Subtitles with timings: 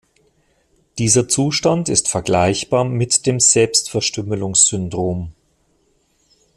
[0.97, 5.31] Dieser Zustand ist vergleichbar mit dem Selbstverstümmelungs-Syndrom.